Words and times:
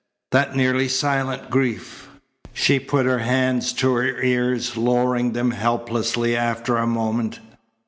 "That 0.31 0.55
nearly 0.55 0.87
silent 0.87 1.51
grief?" 1.51 2.09
She 2.53 2.79
put 2.79 3.05
her 3.05 3.19
hands 3.19 3.71
to 3.73 3.93
her 3.93 4.19
ears, 4.23 4.75
lowering 4.75 5.33
them 5.33 5.51
helplessly 5.51 6.35
after 6.35 6.77
a 6.77 6.87
moment. 6.87 7.39